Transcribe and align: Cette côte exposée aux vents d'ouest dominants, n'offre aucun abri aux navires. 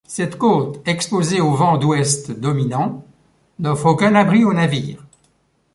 Cette 0.07 0.39
côte 0.39 0.81
exposée 0.87 1.41
aux 1.41 1.53
vents 1.53 1.77
d'ouest 1.77 2.31
dominants, 2.31 3.05
n'offre 3.59 3.85
aucun 3.85 4.15
abri 4.15 4.43
aux 4.43 4.51
navires. 4.51 5.05